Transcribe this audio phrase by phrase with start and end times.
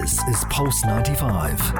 [0.00, 1.72] This is Pulse 95.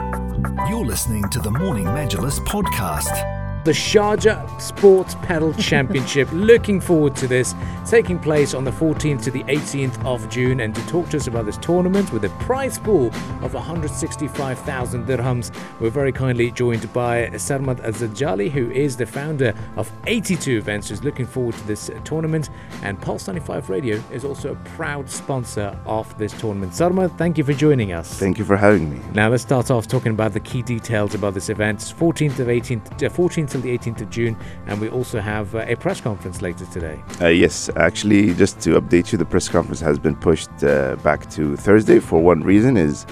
[0.69, 3.34] You're listening to the Morning Majlis podcast
[3.65, 6.29] the Sharjah Sports Padel Championship.
[6.33, 7.55] Looking forward to this
[7.87, 10.61] taking place on the 14th to the 18th of June.
[10.61, 13.07] And to talk to us about this tournament with a prize pool
[13.43, 19.55] of 165,000 dirhams, we're very kindly joined by Sarmad Al Zadjaly, who is the founder
[19.77, 22.51] of 82 Events, who's looking forward to this tournament.
[22.83, 26.73] And Pulse 95 Radio is also a proud sponsor of this tournament.
[26.73, 28.13] Sarmad, thank you for joining us.
[28.19, 29.01] Thank you for having me.
[29.15, 31.79] Now let's start off talking about the key details about this event.
[31.81, 34.37] 14th of 18th, uh, 14th until the 18th of June,
[34.67, 37.03] and we also have uh, a press conference later today.
[37.21, 41.29] Uh, yes, actually, just to update you, the press conference has been pushed uh, back
[41.31, 43.07] to Thursday for one reason is.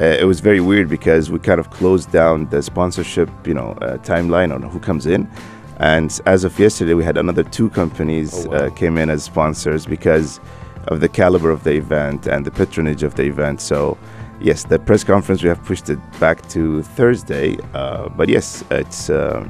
[0.00, 3.78] Uh, it was very weird because we kind of closed down the sponsorship, you know,
[3.80, 5.30] uh, timeline on who comes in,
[5.78, 8.70] and as of yesterday, we had another two companies oh, wow.
[8.70, 10.40] came in as sponsors because
[10.88, 13.60] of the caliber of the event and the patronage of the event.
[13.60, 13.96] So
[14.40, 17.56] yes, the press conference we have pushed it back to Thursday.
[17.72, 19.46] Uh, but yes, it's uh,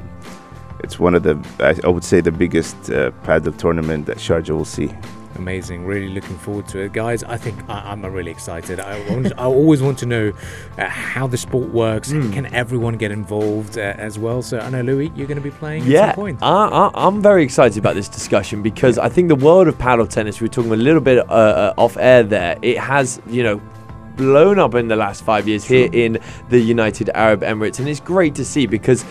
[0.85, 4.65] it's one of the I would say the biggest uh, padel tournament that Sharjah will
[4.79, 4.89] see.
[5.35, 5.85] Amazing.
[5.85, 7.23] Really looking forward to it, guys.
[7.23, 8.79] I think I, am really excited.
[8.79, 10.31] I, want, I, always want to know
[10.77, 12.13] uh, how the sport works.
[12.13, 12.31] Mm.
[12.31, 14.41] Can everyone get involved uh, as well?
[14.41, 15.83] So I know Louis, you're going to be playing.
[15.85, 20.07] Yeah, I, am very excited about this discussion because I think the world of paddle
[20.07, 20.39] tennis.
[20.39, 22.57] We were talking a little bit uh, uh, off air there.
[22.61, 23.61] It has, you know,
[24.15, 26.17] blown up in the last five years here in
[26.49, 29.05] the United Arab Emirates, and it's great to see because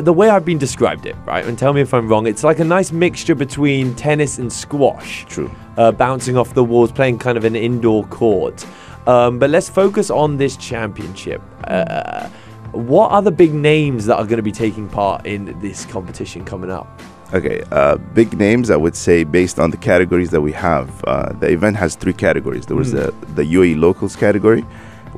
[0.00, 2.58] the way I've been described it, right, and tell me if I'm wrong, it's like
[2.60, 5.26] a nice mixture between tennis and squash.
[5.28, 5.50] True.
[5.76, 8.66] Uh, bouncing off the walls, playing kind of an indoor court.
[9.06, 11.42] Um, but let's focus on this championship.
[11.64, 12.28] Uh,
[12.72, 16.44] what are the big names that are going to be taking part in this competition
[16.44, 17.00] coming up?
[17.32, 21.04] Okay, uh, big names, I would say, based on the categories that we have.
[21.04, 22.66] Uh, the event has three categories.
[22.66, 23.06] There was mm.
[23.20, 24.64] the, the UAE locals category,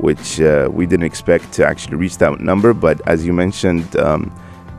[0.03, 2.75] which uh, we didn't expect to actually reach that number.
[2.75, 4.31] But as you mentioned, um,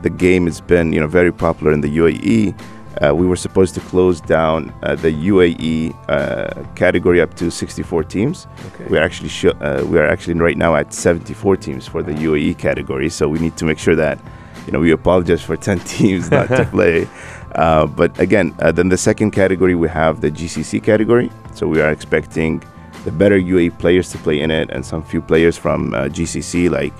[0.02, 2.54] the game has been you know very popular in the UAE.
[3.02, 8.04] Uh, we were supposed to close down uh, the UAE uh, category up to 64
[8.04, 8.46] teams.
[8.66, 8.86] Okay.
[8.88, 12.12] We are actually sh- uh, we are actually right now at 74 teams for the
[12.12, 13.08] UAE category.
[13.08, 14.20] So we need to make sure that
[14.66, 17.08] you know we apologize for 10 teams not to play.
[17.54, 21.30] Uh, but again, uh, then the second category we have the GCC category.
[21.54, 22.62] So we are expecting
[23.04, 26.70] the better UAE players to play in it, and some few players from uh, GCC
[26.70, 26.94] like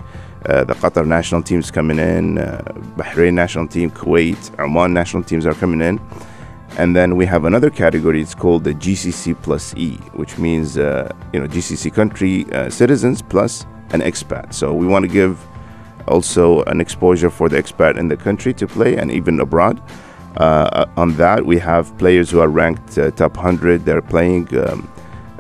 [0.47, 2.61] uh, the Qatar national teams coming in, uh,
[2.97, 5.99] Bahrain national team, Kuwait, Oman national teams are coming in.
[6.77, 8.21] And then we have another category.
[8.21, 13.23] It's called the GCC plus E, which means uh, you know GCC country uh, citizens
[13.23, 14.53] plus an expat.
[14.53, 15.41] So we want to give
[16.09, 19.81] also an exposure for the expat in the country to play and even abroad.
[20.37, 23.85] Uh, on that, we have players who are ranked top 100.
[23.85, 24.55] They're playing.
[24.59, 24.91] Um,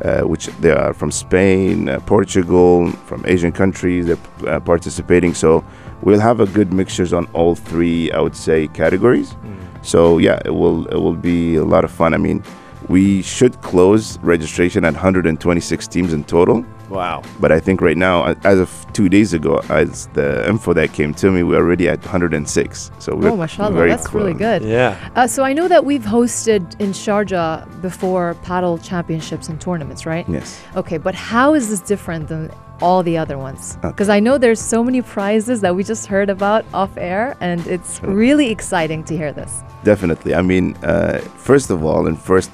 [0.04, 4.06] uh, which they are from Spain, uh, Portugal, from Asian countries.
[4.06, 5.64] They're uh, participating, so
[6.02, 8.12] we'll have a good mixtures on all three.
[8.12, 9.32] I would say categories.
[9.32, 9.84] Mm.
[9.84, 12.14] So yeah, it will it will be a lot of fun.
[12.14, 12.42] I mean,
[12.88, 16.64] we should close registration at 126 teams in total.
[16.94, 17.22] Wow.
[17.40, 21.12] But I think right now, as of two days ago, as the info that came
[21.14, 22.90] to me, we're already at 106.
[23.00, 24.22] So we're oh, mashallah, very that's close.
[24.22, 24.62] really good.
[24.62, 24.96] Yeah.
[25.16, 30.24] Uh, so I know that we've hosted in Sharjah before paddle championships and tournaments, right?
[30.28, 30.62] Yes.
[30.76, 32.50] Okay, but how is this different than
[32.80, 33.76] all the other ones?
[33.82, 34.16] Because okay.
[34.16, 38.00] I know there's so many prizes that we just heard about off air, and it's
[38.04, 39.62] really exciting to hear this.
[39.82, 40.34] Definitely.
[40.34, 42.50] I mean, uh, first of all, and first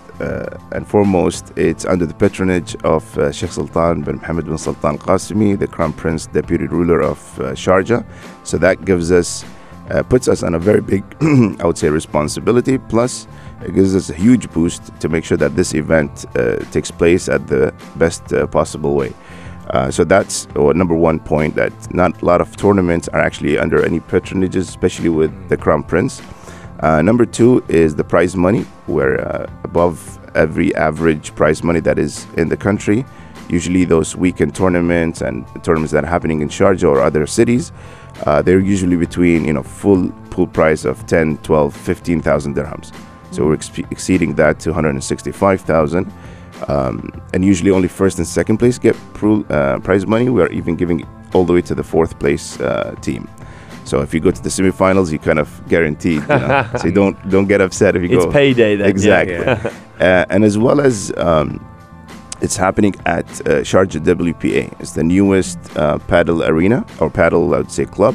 [0.72, 5.58] and foremost, it's under the patronage of uh, Sheikh Sultan bin Mohammed bin Sultan Qasimi,
[5.58, 8.04] the Crown Prince, Deputy Ruler of uh, Sharjah.
[8.44, 9.44] So that gives us,
[9.90, 11.04] uh, puts us on a very big,
[11.60, 12.78] I would say, responsibility.
[12.78, 13.26] Plus,
[13.62, 17.28] it gives us a huge boost to make sure that this event uh, takes place
[17.28, 19.12] at the best uh, possible way.
[19.90, 24.00] so that's number one point that not a lot of tournaments are actually under any
[24.00, 26.20] patronages, especially with the Crown Prince.
[26.80, 28.64] Uh, number two is the prize money.
[28.86, 33.04] We're uh, above every average prize money that is in the country.
[33.48, 37.72] Usually, those weekend tournaments and tournaments that are happening in Sharjah or other cities,
[38.24, 42.94] uh, they're usually between you know full pool price of 10, 12, 15,000 dirhams.
[43.32, 46.12] So we're ex- exceeding that to 165,000.
[46.68, 50.28] Um, and usually only first and second place get uh, prize money.
[50.28, 53.28] We are even giving all the way to the fourth place uh, team.
[53.90, 56.22] So if you go to the semifinals, you kind of guaranteed.
[56.22, 56.70] You know?
[56.78, 58.30] so you don't don't get upset if you it's go.
[58.30, 58.88] It's payday then.
[58.88, 59.34] Exactly.
[59.34, 60.06] Yeah, yeah.
[60.06, 61.48] uh, and as well as um,
[62.40, 64.80] it's happening at uh, Sharjah WPA.
[64.80, 68.14] It's the newest uh, padel arena or paddle, I would say, club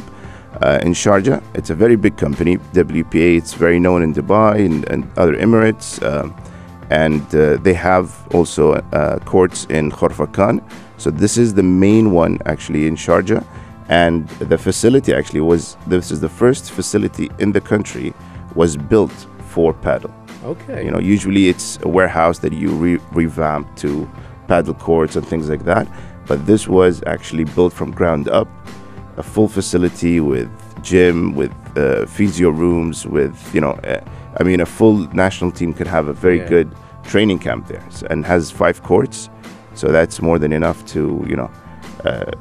[0.61, 1.43] uh, in Sharjah.
[1.53, 2.57] It's a very big company.
[2.73, 3.37] WPA.
[3.37, 6.01] It's very known in Dubai and, and other Emirates.
[6.01, 6.31] Uh,
[6.89, 10.63] and uh, they have also uh, courts in Khorfakan.
[10.97, 13.45] So this is the main one actually in Sharjah,
[13.89, 18.13] and the facility actually was this is the first facility in the country
[18.55, 19.11] was built
[19.49, 20.13] for paddle.
[20.43, 20.85] Okay.
[20.85, 24.09] You know, usually it's a warehouse that you re- revamp to
[24.47, 25.87] paddle courts and things like that,
[26.27, 28.47] but this was actually built from ground up,
[29.17, 30.49] a full facility with
[30.83, 34.01] gym, with uh, physio rooms, with you know, uh,
[34.39, 36.49] I mean, a full national team could have a very Yeah.
[36.49, 39.29] good training camp there, so, and has five courts,
[39.73, 41.49] so that's more than enough to you know.
[42.03, 42.31] Uh,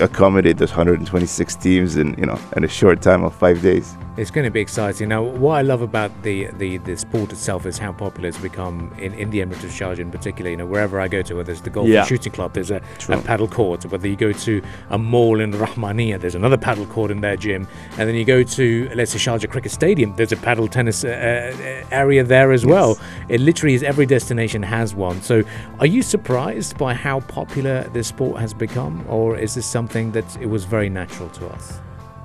[0.00, 4.32] accommodate those 126 teams in you know in a short time of five days It's
[4.32, 5.10] going to be exciting.
[5.10, 8.92] Now, what I love about the, the, the sport itself is how popular it's become
[8.98, 10.50] in, in the Emirates of Sharjah in particular.
[10.50, 12.04] You know, wherever I go to, whether it's the golf Yeah.
[12.04, 13.84] shooting club, there's a, a paddle court.
[13.86, 14.60] Whether you go to
[14.90, 17.68] a mall in Rahmaniya, there's another paddle court in their gym.
[17.92, 21.10] And then you go to, let's say, Sharjah Cricket Stadium, there's a paddle tennis uh,
[21.10, 22.98] uh, area there as well.
[23.28, 25.22] It literally is every destination has one.
[25.22, 25.44] So,
[25.78, 29.04] are you surprised by how popular this sport has become?
[29.08, 31.78] Or is this something that it was very natural to us?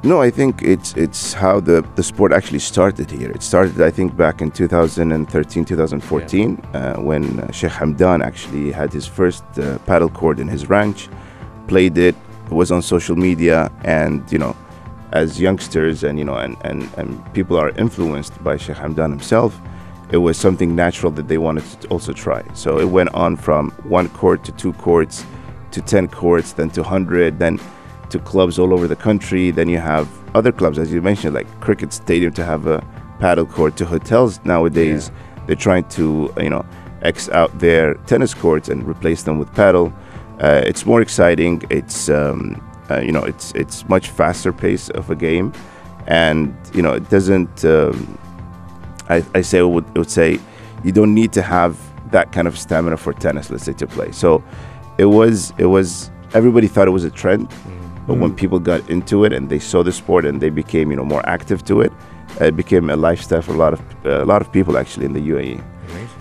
[0.05, 3.31] No, I think it's it's how the, the sport actually started here.
[3.31, 8.91] It started, I think, back in 2013, 2014, uh, when uh, Sheikh Hamdan actually had
[8.91, 11.07] his first uh, paddle court in his ranch,
[11.69, 12.15] played it,
[12.49, 14.57] was on social media, and you know,
[15.13, 19.57] as youngsters and you know, and, and, and people are influenced by Sheikh Hamdan himself,
[20.11, 22.43] it was something natural that they wanted to also try.
[22.55, 25.25] So it went on from one court to two courts
[25.71, 27.57] to 10 courts, then to 100, then
[28.13, 29.51] to clubs all over the country.
[29.51, 32.79] Then you have other clubs, as you mentioned, like Cricket Stadium to have a
[33.19, 33.75] paddle court.
[33.77, 35.11] To hotels nowadays,
[35.45, 36.65] they're trying to you know
[37.01, 39.93] X out their tennis courts and replace them with paddle.
[40.39, 41.61] Uh, it's more exciting.
[41.69, 45.51] It's um, uh, you know it's it's much faster pace of a game,
[46.07, 47.65] and you know it doesn't.
[47.65, 48.17] Um,
[49.09, 50.39] I, I say would, would say
[50.83, 51.77] you don't need to have
[52.11, 54.11] that kind of stamina for tennis, let's say, to play.
[54.11, 54.43] So
[54.97, 57.51] it was it was everybody thought it was a trend,
[58.07, 58.37] but when mm.
[58.37, 61.27] people got into it and they saw the sport and they became you know more
[61.27, 61.91] active to it,
[62.41, 65.23] it became a lifestyle for a lot of a lot of people actually in the.
[65.23, 65.63] UAE.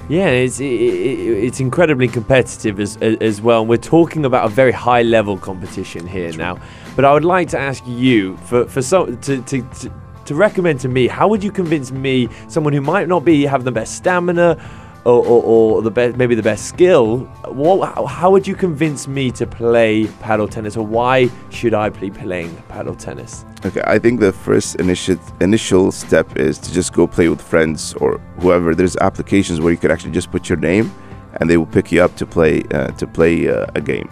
[0.08, 3.60] Yeah, it's it, it, it's incredibly competitive as as well.
[3.60, 6.58] And we're talking about a very high level competition here now.
[6.96, 9.92] But I would like to ask you for for some to, to, to
[10.24, 13.64] to recommend to me how would you convince me someone who might not be have
[13.64, 14.56] the best stamina
[15.04, 17.18] or, or, or the best maybe the best skill
[17.48, 22.10] what, how, would you convince me to play paddle tennis or why should I be
[22.10, 27.06] playing paddle tennis Okay, I think the first initial initial step is to just go
[27.06, 28.74] play with friends or whoever.
[28.74, 30.92] There's applications where you could actually just put your name,
[31.34, 34.10] and they will pick you up to play uh, to play uh, a game.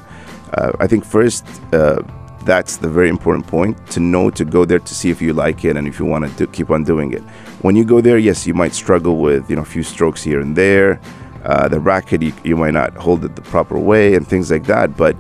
[0.55, 2.01] Uh, I think first uh,
[2.45, 5.65] that's the very important point to know to go there to see if you like
[5.65, 7.23] it and if you want to keep on doing it.
[7.63, 10.41] When you go there, yes, you might struggle with you know a few strokes here
[10.41, 11.01] and there.
[11.45, 14.65] Uh, the racket you, you might not hold it the proper way and things like
[14.65, 14.97] that.
[14.97, 15.17] But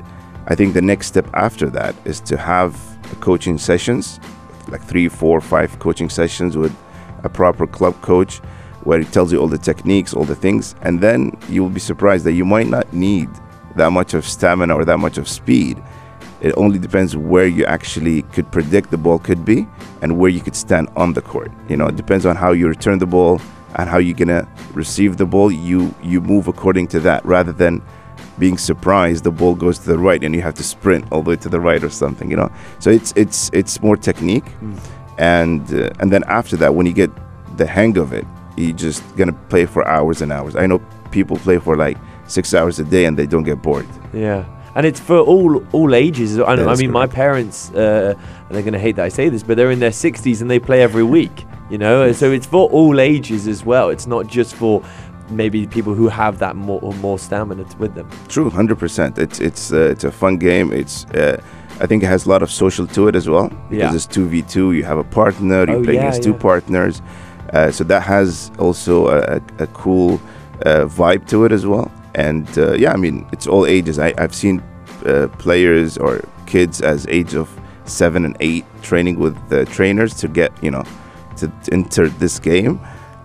[0.46, 2.74] I think the next step after that is to have
[3.20, 4.20] coaching sessions,
[4.68, 6.74] like three, four, five coaching sessions with
[7.22, 8.38] a proper club coach
[8.84, 11.80] where he tells you all the techniques, all the things, and then you will be
[11.80, 13.28] surprised that you might not need
[13.76, 15.80] that much of stamina or that much of speed.
[16.40, 19.66] It only depends where you actually could predict the ball could be
[20.02, 21.52] and where you could stand on the court.
[21.68, 23.40] You know, it depends on how you return the ball
[23.76, 25.52] and how you're gonna receive the ball.
[25.52, 27.82] You you move according to that rather than
[28.38, 31.30] being surprised the ball goes to the right and you have to sprint all the
[31.30, 32.30] way to the right or something.
[32.30, 34.46] You know, so it's it's it's more technique,
[35.18, 37.10] and uh, and then after that, when you get
[37.58, 38.24] the hang of it,
[38.56, 40.56] you're just gonna play for hours and hours.
[40.56, 40.80] I know
[41.10, 43.86] people play for like six hours a day and they don't get bored.
[44.12, 46.38] Yeah, and it's for all all ages.
[46.38, 49.42] I, I mean, my parents, uh, and they're going to hate that I say this,
[49.42, 51.44] but they're in their 60s and they play every week.
[51.70, 53.90] You know, so it's for all ages as well.
[53.90, 54.82] It's not just for
[55.30, 58.08] maybe people who have that more more stamina with them.
[58.28, 59.18] True, hundred percent.
[59.18, 60.72] It's it's uh, it's a fun game.
[60.72, 61.40] It's uh,
[61.80, 63.94] I think it has a lot of social to it as well because Yeah.
[63.94, 64.72] it's two v two.
[64.72, 65.60] You have a partner.
[65.70, 66.38] You Oh, play yeah, against two yeah.
[66.50, 67.02] partners.
[67.52, 70.20] Uh, so that has also a, a, a cool
[70.66, 71.90] uh, vibe to it as well.
[72.14, 73.98] And uh, yeah, I mean it's all ages.
[73.98, 74.62] I, I've seen
[75.06, 77.48] uh, players or kids as age of
[77.84, 80.84] seven and eight training with the trainers to get you know
[81.36, 82.80] to, enter this game.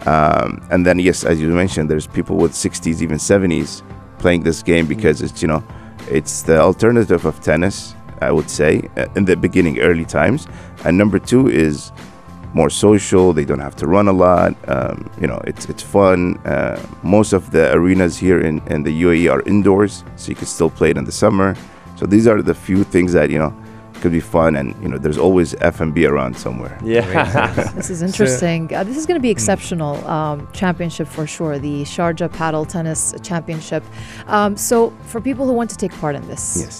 [0.05, 3.81] Um, and then yes, as you mentioned, there's people with 60s, even 70s
[4.19, 5.63] playing this game because it's you know
[6.09, 7.95] it's the alternative of tennis.
[8.21, 10.47] I would say uh, in the beginning, early times.
[10.85, 11.91] And number two is
[12.55, 13.33] more social.
[13.33, 14.51] They don't have to run a lot.
[14.75, 16.37] Um, you know, it's it's fun.
[16.45, 20.47] Uh, most of the arenas here in, in the UAE are indoors, so you can
[20.47, 21.55] still play it in the summer.
[21.99, 23.53] So these are the few things that you know
[24.01, 26.75] could be fun, and you know, there's always F and B around somewhere.
[26.83, 27.03] Yeah.
[27.75, 28.61] This is interesting.
[28.73, 31.59] Uh, this is going to be exceptional um, championship for sure.
[31.59, 33.83] The Sharjah Paddle Tennis Championship.
[34.27, 36.75] Um, so, for people who want to take part in this, Yes.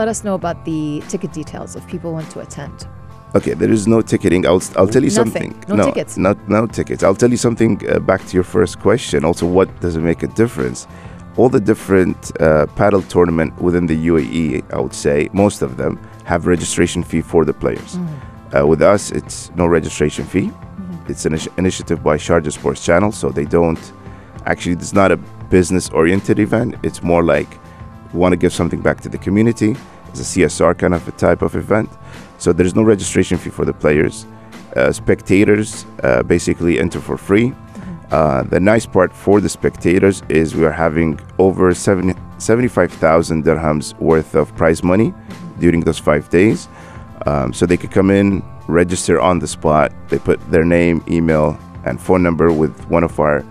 [0.00, 2.86] let us know about the ticket details if people want to attend.
[3.34, 4.46] Okay, there is no ticketing.
[4.46, 5.54] I'll, I'll tell you Nothing.
[5.60, 5.76] something.
[5.76, 6.16] No tickets.
[6.16, 7.02] Not, no tickets.
[7.02, 9.24] I'll tell you something uh, back to your first question.
[9.24, 10.86] Also, what does it make a difference?
[11.36, 15.98] All the different uh, paddle tournament within the UAE, I would say, most of them
[16.24, 17.98] have registration fee for the players.
[18.56, 20.52] Uh, with us, it's no registration fee.
[21.08, 23.92] It's an initi- initiative by Sharjah Sports Channel, so they don't
[24.46, 24.74] actually.
[24.76, 25.16] It's not a
[25.50, 26.76] business-oriented event.
[26.84, 27.48] It's more like
[28.12, 29.74] we want to give something back to the community.
[30.10, 31.90] It's a CSR kind of a type of event.
[32.38, 34.26] So there's no registration fee for the players.
[34.76, 37.54] Uh, spectators uh, basically enter for free.
[38.10, 43.98] Uh, the nice part for the spectators is we are having over 70 75,000 dirhams
[43.98, 45.14] worth of prize money
[45.58, 46.68] during those five days.
[47.26, 49.92] Um, so they could come in, register on the spot.
[50.08, 53.44] They put their name, email, and phone number with one of our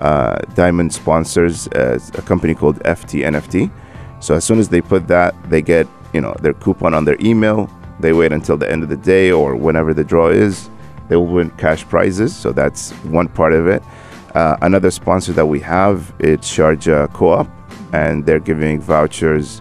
[0.00, 3.70] uh, diamond sponsors, uh, a company called FT NFT.
[4.20, 7.16] So as soon as they put that, they get you know their coupon on their
[7.20, 7.70] email.
[8.00, 10.70] They wait until the end of the day or whenever the draw is.
[11.08, 12.34] They will win cash prizes.
[12.34, 13.82] So that's one part of it.
[14.34, 17.48] Uh, another sponsor that we have it's Sharjah Co-op,
[17.92, 19.60] and they're giving vouchers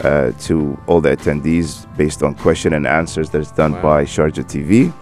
[0.00, 3.82] uh, to all the attendees based on question and answers that's done Wow.
[3.82, 4.92] by Sharjah TV.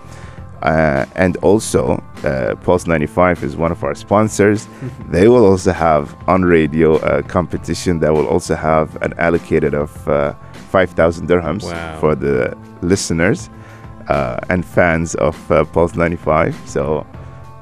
[0.63, 4.67] Uh, and also, uh, Pulse 95 is one of our sponsors.
[5.09, 10.09] they will also have on radio a competition that will also have an allocated of
[10.09, 10.35] uh,
[10.71, 11.99] 5,000 dirhams Wow.
[12.01, 13.51] for the listeners
[14.09, 16.55] uh, and fans of uh, Pulse 95.
[16.67, 17.07] So,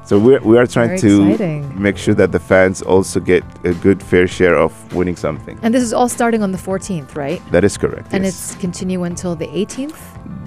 [0.07, 1.81] so we're, we are trying Very to exciting.
[1.81, 5.59] make sure that the fans also get a good fair share of winning something.
[5.61, 7.41] And this is all starting on the 14th, right?
[7.51, 8.13] That is correct.
[8.13, 8.51] And yes.
[8.51, 9.97] it's continue until the 18th?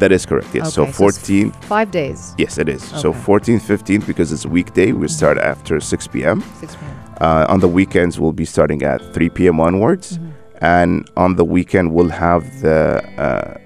[0.01, 0.49] that is correct.
[0.55, 0.67] Yes.
[0.67, 1.53] Okay, so it's 14.
[1.63, 2.35] five days.
[2.39, 2.83] Yes, it is.
[2.83, 6.43] So 14th, 15th, because it's a weekday, we start after 6 p.m.
[6.59, 7.15] 6 p.m.
[7.21, 9.61] Uh, on the weekends, we'll be starting at 3 p.m.
[9.61, 10.19] onwards,
[10.63, 13.59] and on the weekend, we'll have the uh,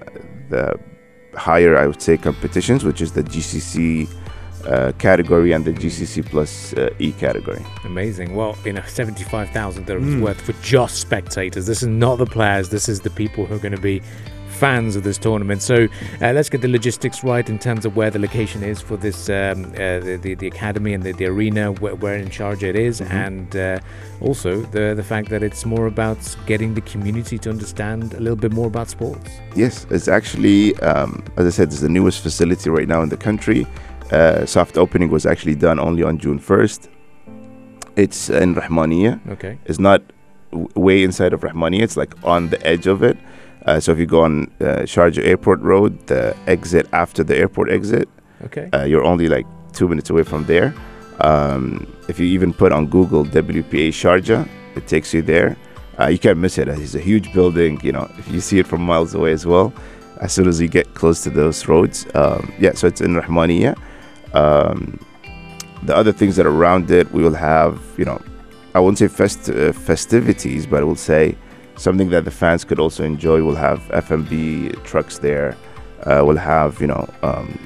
[0.49, 0.77] the
[1.35, 4.09] higher, I would say, competitions, which is the GCC
[4.65, 7.63] uh, category and the GCC plus uh, E category.
[7.83, 8.35] Amazing.
[8.35, 10.21] Well, you know, 75,000 dirhams Mm.
[10.21, 11.65] worth for just spectators.
[11.65, 14.01] This is not the players, this is the people who are going to be
[14.47, 15.61] fans of this tournament.
[15.61, 15.87] So
[16.21, 19.29] uh, let's get the logistics right in terms of where the location is for this,
[19.29, 22.75] um, uh, the, the, the academy and the, the arena, where, where in Sharjah it
[22.77, 23.79] is, and uh,
[24.21, 28.37] also the, the fact that it's more about getting the community to understand a little
[28.37, 29.29] bit more about sports.
[29.55, 33.17] Yes, it's actually, um, as I said, it's the newest facility right now in the
[33.17, 33.67] country.
[34.11, 36.89] Uh, soft opening was actually done only on June 1st.
[37.95, 39.19] It's in Rahmaniya.
[39.31, 39.57] Okay.
[39.65, 40.01] It's not
[40.51, 41.81] w- way inside of Rahmaniya.
[41.81, 43.17] It's like on the edge of it.
[43.65, 47.71] Uh, so if you go on uh, Sharjah Airport Road, the exit after the airport
[47.71, 48.07] exit,
[48.43, 48.69] Okay.
[48.73, 50.73] uh, you're only like two minutes away from there.
[51.21, 55.57] Um, if you even put on Google WPA Sharjah, it takes you there.
[55.99, 56.67] Uh, you can't miss it.
[56.67, 57.79] It's a huge building.
[57.81, 59.73] You know, if you see it from miles away as well,
[60.21, 62.73] as soon as you get close to those roads, um, yeah.
[62.73, 63.75] So it's in Rahmaniya.
[64.35, 64.99] Um,
[65.83, 67.81] the other things that are around it, we will have.
[67.97, 68.21] You know,
[68.73, 71.37] I won't say fest- uh, festivities, but I will say
[71.77, 73.43] something that the fans could also enjoy.
[73.43, 75.55] We'll have F&B trucks there.
[76.03, 77.59] Uh, we'll have you know um,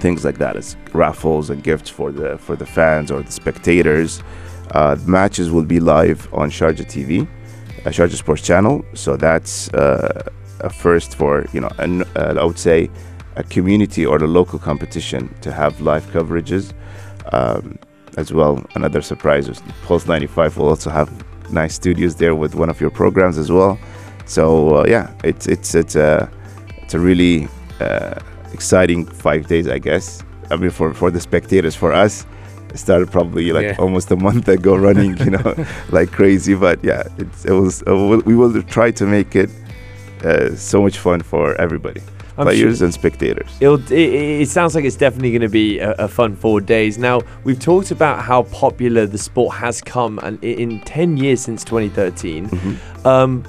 [0.00, 4.22] things like that as raffles and gifts for the for the fans or the spectators.
[4.72, 7.26] Uh, the matches will be live on Sharjah TV,
[7.84, 8.84] uh, Sharjah Sports Channel.
[8.94, 10.28] So that's uh,
[10.60, 12.90] a first for you know, and uh, I would say
[13.36, 16.72] a community or the local competition to have live coverages.
[17.32, 17.78] Um,
[18.16, 21.10] as well, another surprise is Pulse 95 will also have
[21.52, 23.78] nice studios there with one of your programs as well.
[24.24, 26.28] So uh, yeah, it's it's it's a
[26.82, 27.46] it's a really
[27.80, 28.14] uh,
[28.52, 30.22] exciting five days, I guess.
[30.50, 32.24] I mean, for for the spectators, for us,
[32.70, 33.76] it started probably like Yeah.
[33.78, 35.54] almost a month ago, running, you know,
[35.90, 36.54] like crazy.
[36.54, 37.82] But yeah, it's, it was.
[37.86, 39.50] Uh, we will try to make it
[40.24, 42.00] uh, so much fun for everybody,
[42.38, 43.50] I'm players sure- and spectators.
[43.60, 46.98] It'll, it, it sounds like it's definitely going to be a, a fun four days.
[46.98, 51.64] Now, we've talked about how popular the sport has come and in 10 years since
[51.64, 52.48] 2013.
[52.48, 53.06] Mhm.
[53.06, 53.44] Um,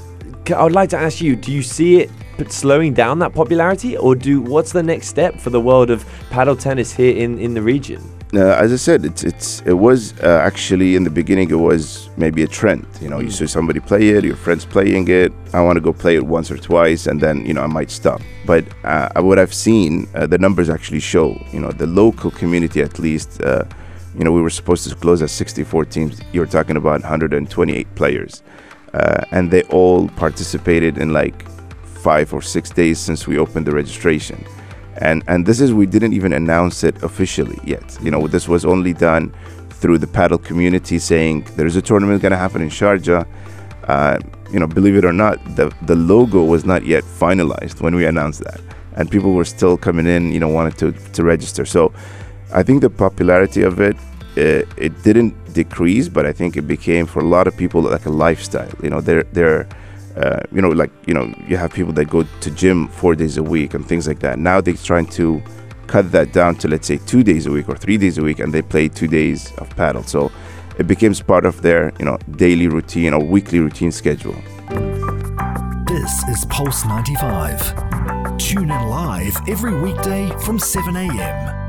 [0.55, 2.09] I would like to ask you do you see it
[2.49, 6.55] slowing down that popularity, or do what's the next step for the world of paddle
[6.55, 8.01] tennis here in, in the region?
[8.33, 12.09] Uh, as I said, it's it's it was uh, actually in the beginning it was
[12.17, 12.85] maybe a trend.
[13.01, 15.31] You know, you see somebody play it, your friends playing it.
[15.53, 17.89] I want to go play it once or twice, and then you know I might
[17.89, 18.21] stop.
[18.45, 21.41] But uh, what I've seen, uh, the numbers actually show.
[21.53, 23.41] You know, the local community at least.
[23.41, 23.63] Uh,
[24.17, 26.19] you know, we were supposed to close at 64 teams.
[26.33, 28.41] You're talking about 128 players,
[28.93, 31.47] uh, and they all participated in like
[31.83, 34.43] five or six days since we opened the registration.
[34.99, 37.97] And, and this is, we didn't even announce it officially yet.
[38.01, 39.33] You know, this was only done
[39.69, 43.27] through the paddle community saying there's a tournament going to happen in Sharjah.
[43.83, 44.19] Uh,
[44.51, 48.05] you know, believe it or not, the, the logo was not yet finalized when we
[48.05, 48.59] announced that.
[48.95, 51.65] And people were still coming in, you know, wanted to, to register.
[51.65, 51.93] So
[52.53, 53.95] I think the popularity of it,
[54.37, 58.05] uh, it didn't decrease, but I think it became for a lot of people like
[58.05, 58.71] a lifestyle.
[58.81, 59.67] You know, they're, they're,
[60.17, 63.37] uh, you know, like, you know, you have people that go to gym four days
[63.37, 64.39] a week and things like that.
[64.39, 65.41] Now they're trying to
[65.85, 68.39] cut that down to, let's say, two days a week or three days a week,
[68.39, 70.03] and they play two days of paddle.
[70.03, 70.31] So
[70.79, 74.35] it becomes part of their, you know, daily routine or weekly routine schedule.
[75.87, 78.37] This is Pulse 95.
[78.37, 81.66] Tune in live every weekday from 7 a.m.